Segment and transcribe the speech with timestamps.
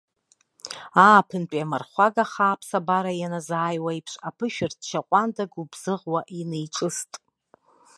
[1.05, 7.11] Ааԥынтәи амырхәага хаа аԥсабара ианазааиуа еиԥш, аԥышәырчча ҟәанда гәыбзыӷуа инеиҿыст.